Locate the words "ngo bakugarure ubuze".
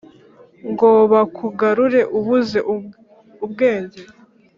0.69-2.59